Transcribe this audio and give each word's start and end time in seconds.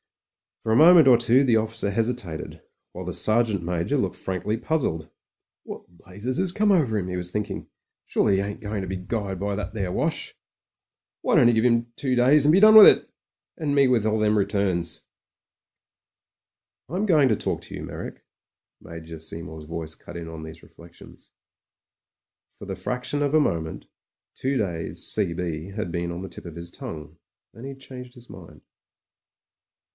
For 0.63 0.71
a 0.71 0.75
moment 0.75 1.07
or 1.07 1.17
two 1.17 1.43
the 1.43 1.57
officer 1.57 1.89
hesitated, 1.91 2.61
while 2.91 3.05
the 3.05 3.13
Sergeant 3.13 3.63
Major 3.63 3.97
looked 3.97 4.15
frankly 4.15 4.57
puzzled. 4.57 5.09
"What 5.63 5.85
the 5.85 5.93
blazes 5.93 6.39
'as 6.39 6.51
come 6.51 6.71
over 6.71 6.97
'im," 6.97 7.07
he 7.07 7.17
was 7.17 7.31
thinking; 7.31 7.67
"surely 8.05 8.35
he 8.37 8.41
ain't 8.41 8.61
going 8.61 8.81
to 8.83 8.87
be 8.87 8.95
guyed 8.95 9.39
by 9.39 9.55
that 9.55 9.73
there 9.73 9.91
wash. 9.91 10.35
Why 11.21 11.35
PRIVATE 11.35 11.53
MEYRICK— 11.53 11.55
COMPANY 11.55 11.55
IDIOT 11.55 11.55
55 11.55 11.55
don't 11.55 11.55
'e 11.55 11.55
give 11.55 11.65
'im 11.65 11.93
two 11.95 12.15
days 12.33 12.45
and 12.45 12.51
be 12.51 12.59
done 12.59 12.75
with 12.75 12.87
it— 12.87 13.09
and 13.59 13.75
me 13.75 13.87
with 13.87 14.05
all 14.07 14.19
them 14.19 14.37
returns." 14.37 15.03
"Fm 16.89 17.05
going 17.07 17.29
to 17.29 17.35
talk 17.35 17.61
to 17.61 17.75
you, 17.75 17.83
Meyrick." 17.83 18.23
Major 18.81 19.17
Sesrmour's 19.17 19.65
voice 19.65 19.93
cut 19.93 20.17
in 20.17 20.27
on 20.27 20.43
these 20.43 20.63
reflections. 20.63 21.31
For 22.59 22.65
the 22.65 22.75
fraction 22.75 23.21
of 23.21 23.33
a 23.35 23.39
moment 23.39 23.85
"Two 24.35 24.57
days 24.57 25.05
C.B." 25.07 25.69
had 25.71 25.91
been 25.91 26.11
on 26.11 26.21
the 26.23 26.29
tip 26.29 26.45
of 26.45 26.55
his 26.55 26.71
tongue, 26.71 27.17
and 27.53 27.63
then 27.65 27.65
he'd 27.71 27.79
changed 27.81 28.15
his 28.15 28.29
mind. 28.31 28.61